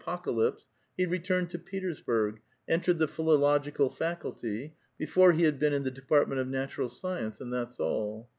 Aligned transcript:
pocalypse," 0.03 0.65
he 0.97 1.05
returned 1.05 1.47
to 1.47 1.59
Petersburg, 1.59 2.39
entered 2.67 2.97
the 2.97 3.07
philo 3.07 3.35
logical 3.35 3.87
faculty; 3.91 4.73
before 4.97 5.33
he 5.33 5.43
had 5.43 5.59
been 5.59 5.73
in 5.73 5.83
the 5.83 5.91
department 5.91 6.41
of 6.41 6.47
natural 6.47 6.89
science, 6.89 7.39
and 7.39 7.53
that's 7.53 7.79
all. 7.79 8.27